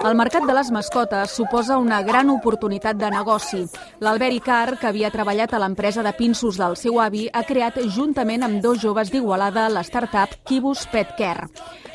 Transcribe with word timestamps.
El 0.00 0.14
mercat 0.16 0.46
de 0.48 0.54
les 0.56 0.70
mascotes 0.72 1.34
suposa 1.36 1.76
una 1.76 1.98
gran 2.00 2.30
oportunitat 2.32 2.96
de 2.96 3.10
negoci. 3.12 3.66
L'Albert 4.00 4.32
Icar, 4.32 4.78
que 4.80 4.88
havia 4.88 5.10
treballat 5.12 5.52
a 5.52 5.58
l'empresa 5.60 6.00
de 6.00 6.14
pinços 6.16 6.56
del 6.56 6.78
seu 6.80 6.96
avi, 7.04 7.26
ha 7.28 7.42
creat 7.44 7.76
juntament 7.92 8.46
amb 8.46 8.62
dos 8.64 8.80
joves 8.80 9.12
d'Igualada 9.12 9.66
la 9.68 9.82
startup 9.84 10.32
Kibus 10.48 10.86
Pet 10.88 11.12
Care. 11.18 11.50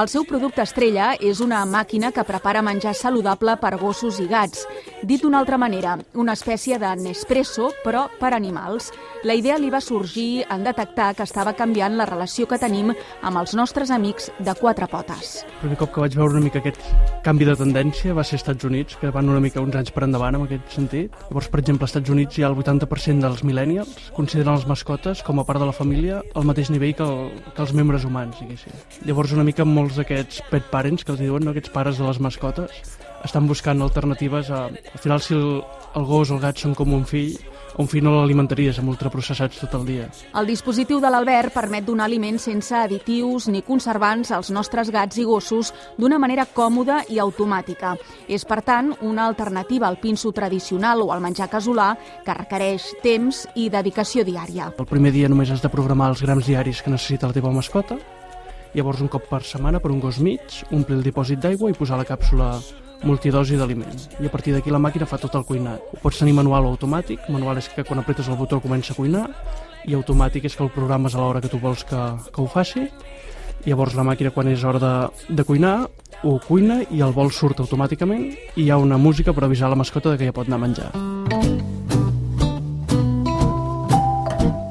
El 0.00 0.08
seu 0.08 0.24
producte 0.24 0.62
estrella 0.64 1.10
és 1.20 1.42
una 1.44 1.60
màquina 1.68 2.08
que 2.14 2.24
prepara 2.24 2.62
menjar 2.64 2.94
saludable 2.96 3.58
per 3.60 3.74
gossos 3.76 4.20
i 4.22 4.28
gats. 4.30 4.64
Dit 5.02 5.20
d'una 5.20 5.42
altra 5.42 5.58
manera, 5.58 5.98
una 6.14 6.32
espècie 6.38 6.78
de 6.80 6.94
Nespresso, 6.96 7.68
però 7.84 8.06
per 8.20 8.32
animals. 8.32 8.94
La 9.28 9.36
idea 9.36 9.58
li 9.58 9.68
va 9.68 9.82
sorgir 9.84 10.46
en 10.48 10.64
detectar 10.64 11.10
que 11.18 11.26
estava 11.28 11.52
canviant 11.52 11.98
la 11.98 12.08
relació 12.08 12.48
que 12.48 12.60
tenim 12.62 12.94
amb 12.94 13.42
els 13.42 13.52
nostres 13.58 13.90
amics 13.90 14.30
de 14.38 14.56
quatre 14.56 14.88
potes. 14.88 15.42
El 15.44 15.66
primer 15.66 15.80
cop 15.82 15.92
que 15.92 16.06
vaig 16.06 16.16
veure 16.16 16.38
una 16.38 16.46
mica 16.46 16.62
aquest 16.62 16.80
canvi 17.26 17.44
de 17.50 17.58
tendència 17.58 17.89
va 18.14 18.22
ser 18.24 18.38
Estats 18.38 18.64
Units, 18.64 18.96
que 19.00 19.10
van 19.10 19.28
una 19.28 19.40
mica 19.40 19.60
uns 19.60 19.76
anys 19.76 19.90
per 19.90 20.04
endavant 20.06 20.36
en 20.36 20.44
aquest 20.46 20.74
sentit. 20.74 21.14
Llavors, 21.28 21.48
per 21.50 21.60
exemple, 21.60 21.84
als 21.84 21.92
Estats 21.92 22.10
Units 22.10 22.38
hi 22.38 22.44
ha 22.44 22.48
el 22.50 22.56
80% 22.56 23.20
dels 23.24 23.42
millennials 23.44 24.10
consideren 24.16 24.54
les 24.54 24.66
mascotes 24.66 25.22
com 25.26 25.40
a 25.40 25.44
part 25.44 25.60
de 25.60 25.66
la 25.66 25.74
família 25.76 26.22
al 26.34 26.46
mateix 26.48 26.70
nivell 26.70 26.94
que, 26.94 27.04
el, 27.04 27.30
que 27.56 27.62
els 27.64 27.74
membres 27.74 28.04
humans, 28.04 28.38
diguéssim. 28.40 28.72
Llavors, 29.08 29.34
una 29.36 29.44
mica 29.44 29.64
molts 29.64 29.98
d'aquests 30.00 30.42
pet 30.50 30.70
parents, 30.70 31.04
que 31.04 31.14
els 31.14 31.20
diuen, 31.20 31.44
no? 31.44 31.54
aquests 31.54 31.72
pares 31.74 31.98
de 31.98 32.06
les 32.06 32.20
mascotes, 32.20 32.82
estan 33.24 33.48
buscant 33.50 33.82
alternatives 33.82 34.50
a... 34.50 34.66
Al 34.70 35.02
final, 35.02 35.20
si 35.20 35.34
el, 35.36 35.60
el 35.94 36.06
gos 36.08 36.30
o 36.30 36.38
el 36.38 36.44
gat 36.44 36.62
són 36.62 36.76
com 36.78 36.94
un 36.96 37.04
fill, 37.08 37.36
un 37.78 37.88
fill 37.88 38.04
no 38.04 38.16
l'alimentaries 38.16 38.78
amb 38.80 38.90
ultraprocessats 38.92 39.60
tot 39.62 39.74
el 39.78 39.86
dia. 39.86 40.08
El 40.36 40.48
dispositiu 40.48 41.00
de 41.00 41.10
l'Albert 41.10 41.54
permet 41.54 41.86
donar 41.86 42.08
aliments 42.08 42.48
sense 42.48 42.74
additius 42.76 43.48
ni 43.48 43.62
conservants 43.66 44.32
als 44.34 44.50
nostres 44.50 44.90
gats 44.90 45.20
i 45.20 45.26
gossos 45.28 45.72
d'una 45.98 46.18
manera 46.18 46.46
còmoda 46.46 47.02
i 47.08 47.20
automàtica. 47.22 47.94
És, 48.28 48.44
per 48.44 48.60
tant, 48.66 48.92
una 49.00 49.26
alternativa 49.26 49.88
al 49.88 50.00
pinso 50.02 50.32
tradicional 50.32 51.02
o 51.02 51.10
al 51.12 51.22
menjar 51.22 51.50
casolà 51.52 51.92
que 52.24 52.36
requereix 52.36 52.90
temps 53.02 53.46
i 53.54 53.68
dedicació 53.70 54.24
diària. 54.24 54.72
El 54.78 54.90
primer 54.90 55.12
dia 55.14 55.28
només 55.28 55.50
has 55.50 55.62
de 55.62 55.72
programar 55.72 56.10
els 56.10 56.22
grams 56.24 56.46
diaris 56.46 56.82
que 56.82 56.92
necessita 56.92 57.30
la 57.30 57.36
teva 57.36 57.52
mascota, 57.54 57.98
llavors 58.74 59.00
un 59.02 59.10
cop 59.10 59.26
per 59.30 59.42
setmana 59.46 59.80
per 59.82 59.90
un 59.90 60.00
gos 60.02 60.20
mig, 60.22 60.62
omplir 60.70 60.98
el 60.98 61.06
dipòsit 61.06 61.40
d'aigua 61.42 61.70
i 61.70 61.76
posar 61.78 61.98
la 61.98 62.06
càpsula 62.06 62.52
multidosi 63.02 63.56
d'aliment. 63.56 64.08
I 64.20 64.26
a 64.26 64.32
partir 64.32 64.54
d'aquí 64.54 64.70
la 64.70 64.82
màquina 64.82 65.08
fa 65.08 65.18
tot 65.18 65.34
el 65.38 65.46
cuinat. 65.48 65.80
Ho 65.94 66.00
pots 66.02 66.20
tenir 66.20 66.34
manual 66.36 66.66
o 66.66 66.74
automàtic. 66.74 67.28
Manual 67.28 67.58
és 67.58 67.70
que 67.72 67.84
quan 67.84 68.02
apretes 68.02 68.28
el 68.28 68.38
botó 68.40 68.60
comença 68.60 68.92
a 68.92 68.98
cuinar 68.98 69.28
i 69.88 69.96
automàtic 69.96 70.44
és 70.44 70.56
que 70.56 70.64
el 70.64 70.72
programes 70.74 71.14
a 71.14 71.22
l'hora 71.22 71.40
que 71.40 71.48
tu 71.48 71.58
vols 71.58 71.84
que, 71.84 72.02
que 72.28 72.42
ho 72.42 72.46
faci. 72.46 72.88
Llavors 73.66 73.96
la 73.96 74.04
màquina 74.04 74.32
quan 74.32 74.48
és 74.48 74.64
hora 74.64 74.80
de, 74.80 74.94
de 75.36 75.44
cuinar 75.44 75.88
ho 76.22 76.38
cuina 76.46 76.80
i 76.90 77.00
el 77.04 77.12
bol 77.16 77.32
surt 77.32 77.60
automàticament 77.64 78.30
i 78.30 78.64
hi 78.64 78.70
ha 78.70 78.80
una 78.80 79.00
música 79.00 79.32
per 79.36 79.44
avisar 79.44 79.72
la 79.72 79.80
mascota 79.80 80.12
de 80.12 80.20
que 80.20 80.28
ja 80.28 80.36
pot 80.36 80.48
anar 80.48 80.60
a 80.60 80.66
menjar. 80.66 81.79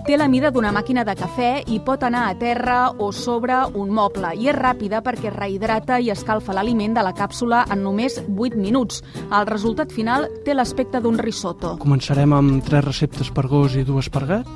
Té 0.10 0.16
la 0.18 0.26
mida 0.26 0.50
d'una 0.50 0.72
màquina 0.74 1.04
de 1.06 1.14
cafè 1.14 1.50
i 1.70 1.76
pot 1.86 2.02
anar 2.02 2.24
a 2.32 2.38
terra 2.42 2.78
o 2.98 3.12
sobre 3.14 3.60
un 3.78 3.92
moble. 3.94 4.32
I 4.42 4.48
és 4.50 4.56
ràpida 4.58 5.04
perquè 5.06 5.30
rehidrata 5.30 6.00
i 6.02 6.10
escalfa 6.10 6.56
l'aliment 6.58 6.96
de 6.98 7.04
la 7.06 7.12
càpsula 7.14 7.60
en 7.70 7.84
només 7.86 8.18
8 8.26 8.58
minuts. 8.58 9.04
El 9.30 9.46
resultat 9.46 9.94
final 9.94 10.26
té 10.48 10.58
l'aspecte 10.58 10.98
d'un 11.06 11.22
risotto. 11.22 11.76
Començarem 11.86 12.34
amb 12.34 12.66
tres 12.66 12.88
receptes 12.88 13.30
per 13.30 13.46
gos 13.54 13.78
i 13.78 13.86
dues 13.86 14.10
per 14.10 14.26
gat. 14.26 14.50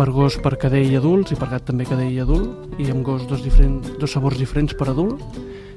Per 0.00 0.08
gos 0.16 0.40
per 0.40 0.56
cadell 0.56 0.88
i 0.88 0.96
adults 0.96 1.36
i 1.36 1.36
per 1.36 1.52
gat 1.52 1.68
també 1.68 1.84
cadell 1.84 2.16
i 2.16 2.24
adult. 2.24 2.80
I 2.80 2.88
amb 2.88 3.04
gos 3.04 3.28
dos, 3.28 3.44
diferents, 3.44 3.98
dos 4.00 4.16
sabors 4.16 4.40
diferents 4.40 4.72
per 4.72 4.88
adult. 4.94 5.20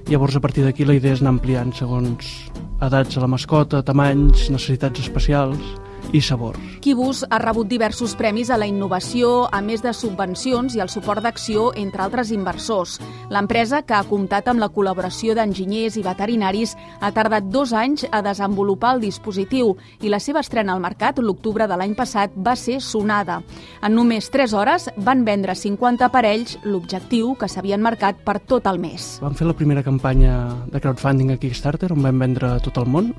Llavors, 0.07 0.39
a 0.39 0.47
partir 0.47 0.63
d'aquí, 0.63 0.87
la 0.87 0.95
idea 0.95 1.19
és 1.19 1.19
anar 1.19 1.35
ampliant 1.41 1.75
segons 1.75 2.35
edats 2.79 3.19
a 3.19 3.27
la 3.27 3.33
mascota, 3.35 3.83
tamanys, 3.83 4.47
necessitats 4.47 5.03
especials 5.03 5.75
i 6.11 6.21
sabors. 6.21 6.59
Kibus 6.83 7.23
ha 7.29 7.39
rebut 7.39 7.67
diversos 7.67 8.15
premis 8.19 8.49
a 8.49 8.57
la 8.57 8.67
innovació, 8.67 9.47
a 9.51 9.61
més 9.61 9.81
de 9.81 9.93
subvencions 9.95 10.75
i 10.75 10.81
el 10.83 10.91
suport 10.91 11.23
d'acció, 11.23 11.71
entre 11.79 12.03
altres 12.03 12.31
inversors. 12.35 12.99
L'empresa, 13.33 13.81
que 13.87 13.95
ha 13.95 14.03
comptat 14.07 14.49
amb 14.51 14.61
la 14.61 14.69
col·laboració 14.73 15.35
d'enginyers 15.37 15.97
i 15.97 16.03
veterinaris, 16.05 16.75
ha 16.99 17.11
tardat 17.15 17.49
dos 17.53 17.73
anys 17.73 18.05
a 18.11 18.21
desenvolupar 18.25 18.95
el 18.97 19.03
dispositiu 19.05 19.75
i 20.01 20.11
la 20.11 20.19
seva 20.19 20.43
estrena 20.43 20.73
al 20.73 20.83
mercat, 20.83 21.19
l'octubre 21.19 21.67
de 21.67 21.77
l'any 21.79 21.95
passat, 21.95 22.33
va 22.35 22.55
ser 22.59 22.79
sonada. 22.81 23.41
En 23.81 23.95
només 23.95 24.29
3 24.33 24.53
hores 24.53 24.89
van 24.97 25.23
vendre 25.25 25.55
50 25.55 26.05
aparells, 26.05 26.57
l'objectiu 26.63 27.35
que 27.39 27.49
s'havien 27.49 27.81
marcat 27.81 28.23
per 28.25 28.39
tot 28.39 28.67
el 28.67 28.79
mes. 28.79 29.17
Vam 29.23 29.35
fer 29.37 29.47
la 29.47 29.57
primera 29.57 29.83
campanya 29.83 30.55
de 30.71 30.81
crowdfunding 30.81 31.31
a 31.33 31.37
Kickstarter, 31.37 31.91
on 31.93 32.03
vam 32.03 32.19
vendre 32.19 32.57
tot 32.63 32.77
el 32.81 32.89
món, 32.89 33.13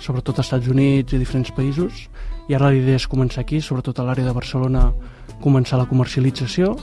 sobretot 0.00 0.38
als 0.38 0.48
Estats 0.48 0.68
Units 0.68 1.14
i 1.14 1.20
diferents 1.20 1.52
països, 1.54 2.08
i 2.48 2.54
ara 2.54 2.68
la 2.68 2.76
idea 2.76 2.98
és 3.00 3.08
començar 3.08 3.42
aquí, 3.44 3.60
sobretot 3.60 3.98
a 3.98 4.04
l'àrea 4.04 4.26
de 4.26 4.36
Barcelona, 4.36 4.90
començar 5.40 5.78
la 5.80 5.88
comercialització 5.88 6.74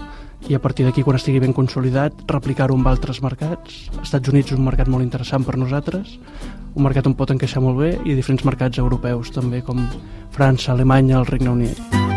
i 0.49 0.55
a 0.57 0.59
partir 0.61 0.88
d'aquí, 0.88 1.03
quan 1.05 1.19
estigui 1.19 1.39
ben 1.39 1.53
consolidat, 1.53 2.23
replicar-ho 2.31 2.75
amb 2.77 2.89
altres 2.89 3.21
mercats. 3.21 3.91
Estats 4.01 4.33
Units 4.33 4.53
és 4.53 4.57
un 4.57 4.66
mercat 4.66 4.89
molt 4.89 5.05
interessant 5.05 5.45
per 5.45 5.57
nosaltres, 5.57 6.17
un 6.73 6.88
mercat 6.88 7.05
on 7.07 7.17
pot 7.19 7.33
encaixar 7.33 7.61
molt 7.61 7.77
bé, 7.77 7.91
i 8.05 8.17
diferents 8.17 8.45
mercats 8.47 8.81
europeus 8.81 9.33
també, 9.35 9.61
com 9.61 9.85
França, 10.33 10.71
Alemanya, 10.73 11.19
el 11.19 11.29
Regne 11.29 11.53
Unit. 11.53 12.10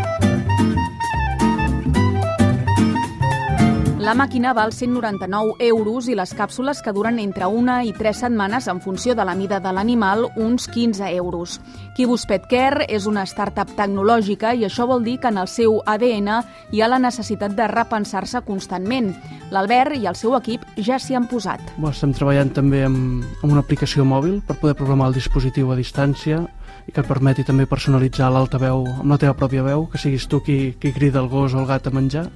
La 4.05 4.13
màquina 4.13 4.51
val 4.53 4.69
199 4.69 5.55
euros 5.65 6.05
i 6.05 6.13
les 6.13 6.29
càpsules 6.37 6.77
que 6.85 6.91
duren 6.93 7.15
entre 7.17 7.47
una 7.49 7.79
i 7.81 7.89
tres 7.97 8.19
setmanes 8.21 8.67
en 8.69 8.77
funció 8.77 9.15
de 9.17 9.25
la 9.25 9.33
mida 9.33 9.57
de 9.57 9.71
l'animal, 9.73 10.27
uns 10.37 10.67
15 10.69 11.07
euros. 11.15 11.55
Kibus 11.97 12.27
Pet 12.29 12.45
Care 12.45 12.85
és 12.85 13.07
una 13.09 13.23
startup 13.25 13.73
tecnològica 13.73 14.53
i 14.53 14.61
això 14.67 14.85
vol 14.85 15.01
dir 15.01 15.15
que 15.23 15.31
en 15.33 15.41
el 15.41 15.49
seu 15.49 15.79
ADN 15.89 16.29
hi 16.69 16.83
ha 16.83 16.91
la 16.91 17.01
necessitat 17.01 17.57
de 17.57 17.65
repensar-se 17.71 18.43
constantment. 18.45 19.09
L'Albert 19.49 19.97
i 19.97 20.05
el 20.05 20.21
seu 20.21 20.37
equip 20.37 20.61
ja 20.77 21.01
s'hi 21.01 21.17
han 21.17 21.25
posat. 21.25 21.73
Bo, 21.81 21.89
estem 21.89 22.13
treballant 22.13 22.53
també 22.53 22.85
amb, 22.85 23.25
amb 23.41 23.49
una 23.49 23.65
aplicació 23.65 24.05
mòbil 24.05 24.43
per 24.45 24.59
poder 24.61 24.77
programar 24.77 25.09
el 25.09 25.17
dispositiu 25.17 25.73
a 25.73 25.81
distància 25.81 26.45
i 26.85 26.93
que 26.93 27.01
et 27.01 27.09
permeti 27.09 27.41
també 27.41 27.65
personalitzar 27.65 28.29
l'altaveu 28.29 28.85
amb 28.99 29.09
la 29.09 29.17
teva 29.17 29.33
pròpia 29.33 29.65
veu, 29.65 29.89
que 29.89 29.97
siguis 29.97 30.29
tu 30.29 30.45
qui, 30.45 30.75
qui 30.77 30.93
crida 30.93 31.25
el 31.25 31.31
gos 31.33 31.57
o 31.57 31.63
el 31.65 31.71
gat 31.73 31.89
a 31.89 31.95
menjar 31.95 32.29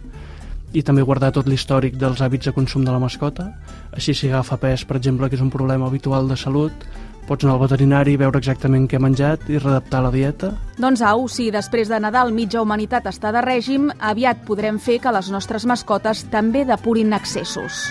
i 0.73 0.83
també 0.85 1.03
guardar 1.05 1.31
tot 1.35 1.47
l'històric 1.49 1.97
dels 1.97 2.21
hàbits 2.21 2.49
de 2.49 2.53
consum 2.55 2.85
de 2.85 2.93
la 2.93 3.01
mascota. 3.01 3.49
Així 3.95 4.13
si 4.13 4.29
agafa 4.29 4.59
pes, 4.61 4.85
per 4.85 4.97
exemple, 4.99 5.29
que 5.29 5.37
és 5.39 5.45
un 5.45 5.49
problema 5.53 5.87
habitual 5.87 6.29
de 6.29 6.37
salut, 6.37 6.85
pots 7.29 7.45
anar 7.45 7.55
al 7.55 7.63
veterinari, 7.63 8.17
veure 8.17 8.41
exactament 8.41 8.87
què 8.89 8.97
ha 8.97 9.03
menjat 9.05 9.49
i 9.49 9.59
readaptar 9.61 10.01
la 10.05 10.13
dieta. 10.13 10.51
Doncs 10.81 11.03
au, 11.05 11.27
si 11.29 11.49
després 11.53 11.89
de 11.89 11.99
Nadal 12.01 12.33
mitja 12.33 12.61
humanitat 12.65 13.09
està 13.11 13.33
de 13.35 13.43
règim, 13.45 13.89
aviat 13.99 14.45
podrem 14.47 14.81
fer 14.81 14.99
que 15.03 15.13
les 15.13 15.29
nostres 15.33 15.65
mascotes 15.69 16.25
també 16.33 16.65
depurin 16.65 17.13
excessos. 17.17 17.87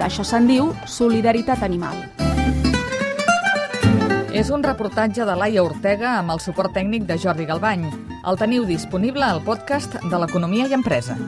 D'això 0.00 0.24
se'n 0.24 0.48
diu 0.48 0.74
solidaritat 0.88 1.64
animal. 1.66 2.29
És 4.40 4.48
un 4.48 4.62
reportatge 4.64 5.26
de 5.28 5.34
Laia 5.36 5.60
Ortega 5.60 6.14
amb 6.14 6.32
el 6.32 6.40
suport 6.40 6.72
tècnic 6.72 7.04
de 7.10 7.18
Jordi 7.20 7.44
Galbany. 7.50 7.84
El 8.24 8.40
teniu 8.40 8.64
disponible 8.64 9.26
al 9.26 9.44
podcast 9.44 9.98
de 10.00 10.22
l'Economia 10.22 10.70
i 10.70 10.78
Empresa. 10.78 11.18